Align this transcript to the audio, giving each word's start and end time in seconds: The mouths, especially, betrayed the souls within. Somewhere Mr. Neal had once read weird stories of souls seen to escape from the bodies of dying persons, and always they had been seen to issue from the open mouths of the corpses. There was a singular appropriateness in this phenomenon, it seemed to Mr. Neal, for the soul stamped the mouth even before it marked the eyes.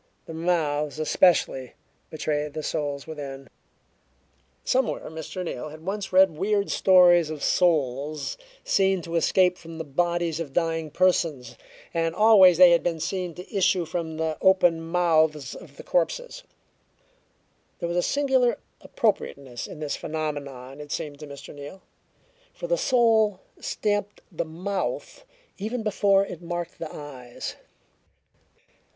The 0.25 0.33
mouths, 0.33 0.97
especially, 0.97 1.73
betrayed 2.09 2.53
the 2.53 2.63
souls 2.63 3.05
within. 3.05 3.47
Somewhere 4.63 5.11
Mr. 5.11 5.43
Neal 5.45 5.69
had 5.69 5.85
once 5.85 6.11
read 6.11 6.31
weird 6.35 6.71
stories 6.71 7.29
of 7.29 7.43
souls 7.43 8.35
seen 8.63 9.03
to 9.03 9.15
escape 9.15 9.59
from 9.59 9.77
the 9.77 9.83
bodies 9.83 10.39
of 10.39 10.53
dying 10.53 10.89
persons, 10.89 11.55
and 11.93 12.15
always 12.15 12.57
they 12.57 12.71
had 12.71 12.81
been 12.81 12.99
seen 12.99 13.35
to 13.35 13.55
issue 13.55 13.85
from 13.85 14.17
the 14.17 14.39
open 14.41 14.81
mouths 14.81 15.53
of 15.53 15.77
the 15.77 15.83
corpses. 15.83 16.41
There 17.77 17.87
was 17.87 17.97
a 17.97 18.01
singular 18.01 18.57
appropriateness 18.81 19.67
in 19.67 19.81
this 19.81 19.95
phenomenon, 19.95 20.81
it 20.81 20.91
seemed 20.91 21.19
to 21.19 21.27
Mr. 21.27 21.53
Neal, 21.53 21.83
for 22.55 22.65
the 22.65 22.75
soul 22.75 23.39
stamped 23.59 24.21
the 24.31 24.45
mouth 24.45 25.25
even 25.59 25.83
before 25.83 26.25
it 26.25 26.41
marked 26.41 26.79
the 26.79 26.91
eyes. 26.91 27.55